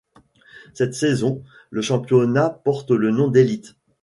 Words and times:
Cette 0.73 0.95
saison, 0.95 1.43
le 1.69 1.83
championnat 1.83 2.49
porte 2.49 2.89
le 2.89 3.11
nom 3.11 3.27
d'Élite. 3.27 3.75